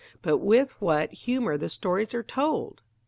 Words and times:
But 0.23 0.39
with 0.39 0.71
what 0.81 1.11
humour 1.11 1.59
the 1.59 1.69
stories 1.69 2.15
are 2.15 2.23
told! 2.23 2.81